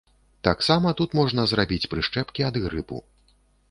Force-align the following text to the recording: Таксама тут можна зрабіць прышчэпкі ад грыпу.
Таксама 0.47 0.93
тут 1.03 1.13
можна 1.21 1.47
зрабіць 1.53 1.89
прышчэпкі 1.95 2.51
ад 2.53 2.63
грыпу. 2.69 2.97